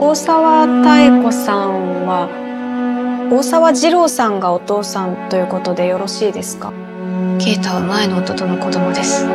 [0.00, 2.28] 大沢妙子さんは
[3.30, 6.72] 大沢二郎さんがお父さんということでよろしいですか
[7.38, 9.26] ケイタは前の夫との子供です。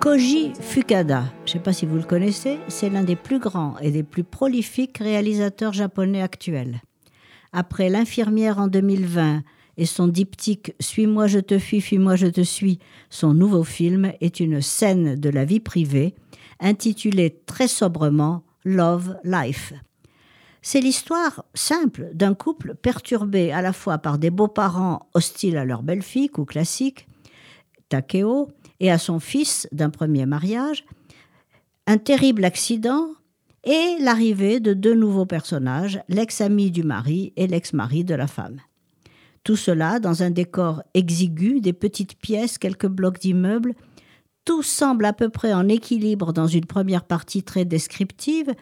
[0.00, 3.76] Koji Fukada, je ne sais pas si vous le connaissez, c'est l'un des plus grands
[3.80, 6.80] et des plus prolifiques réalisateurs japonais actuels.
[7.52, 9.42] Après L'infirmière en 2020
[9.81, 12.77] et son diptyque Suis-moi, je te fuis, fuis-moi, je te suis,
[13.09, 16.13] son nouveau film est une scène de la vie privée
[16.59, 19.73] intitulée très sobrement Love Life.
[20.61, 25.81] C'est l'histoire simple d'un couple perturbé à la fois par des beaux-parents hostiles à leur
[25.81, 27.07] belle-fille ou classique,
[27.89, 30.85] Takeo, et à son fils d'un premier mariage,
[31.87, 33.07] un terrible accident
[33.63, 38.61] et l'arrivée de deux nouveaux personnages, l'ex-ami du mari et l'ex-mari de la femme.
[39.43, 43.73] Tout cela dans un décor exigu, des petites pièces, quelques blocs d'immeubles.
[44.45, 48.53] Tout semble à peu près en équilibre dans une première partie très descriptive,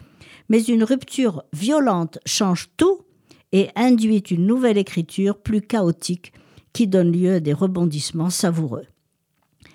[0.48, 3.02] mais une rupture violente change tout
[3.52, 6.32] et induit une nouvelle écriture plus chaotique
[6.72, 8.86] qui donne lieu à des rebondissements savoureux.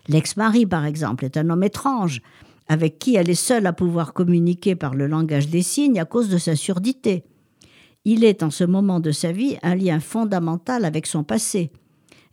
[0.07, 2.21] L'ex-mari, par exemple, est un homme étrange,
[2.67, 6.29] avec qui elle est seule à pouvoir communiquer par le langage des signes à cause
[6.29, 7.23] de sa surdité.
[8.05, 11.71] Il est en ce moment de sa vie un lien fondamental avec son passé.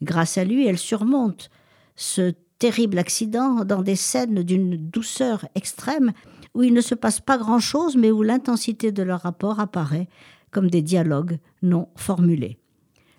[0.02, 1.50] Grâce à lui, elle surmonte
[1.96, 6.12] ce terrible accident dans des scènes d'une douceur extrême
[6.54, 10.08] où il ne se passe pas grand-chose mais où l'intensité de leur rapport apparaît
[10.50, 12.58] comme des dialogues non formulés.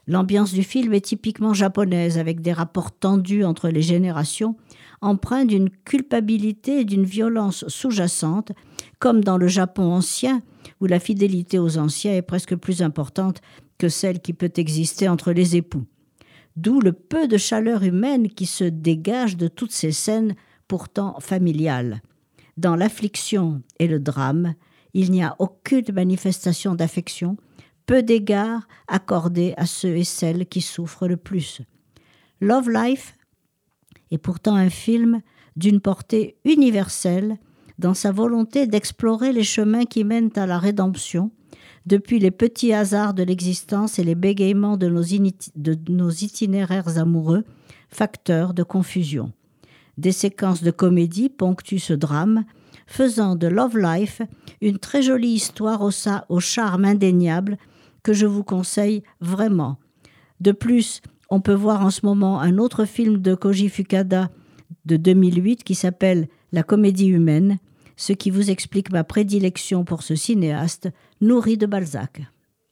[0.06, 4.56] L'ambiance du film est typiquement japonaise, avec des rapports tendus entre les générations,
[5.02, 8.52] empreints d'une culpabilité et d'une violence sous-jacente,
[9.00, 10.42] comme dans le Japon ancien,
[10.82, 13.42] où la fidélité aux anciens est presque plus importante
[13.78, 15.86] que celle qui peut exister entre les époux.
[16.58, 20.36] D'où le peu de chaleur humaine qui se dégage de toutes ces scènes
[20.68, 22.02] pourtant familiales.
[22.58, 24.54] Dans l'affliction et le drame,
[24.94, 27.38] il n'y a aucune manifestation d'affection,
[27.86, 31.62] peu d'égards accordés à ceux et celles qui souffrent le plus.
[32.42, 33.16] Love Life
[34.12, 35.22] est pourtant un film
[35.56, 37.38] d'une portée universelle
[37.80, 41.32] dans sa volonté d'explorer les chemins qui mènent à la rédemption,
[41.86, 47.44] depuis les petits hasards de l'existence et les bégaiements de nos, itinéraires amoureux,
[47.90, 49.32] facteurs de confusion.
[49.98, 52.46] Des séquences de comédie ponctuent ce drame,
[52.88, 54.22] faisant de Love Life
[54.62, 55.82] une très jolie histoire
[56.30, 57.58] au charme indéniable
[58.04, 59.78] que je vous conseille vraiment.
[60.40, 64.30] De plus, on peut voir en ce moment un autre film de Koji Fukada
[64.86, 67.60] de 2008 qui s'appelle La comédie humaine,
[67.96, 70.90] ce qui vous explique ma prédilection pour ce cinéaste
[71.22, 72.22] nourri de Balzac.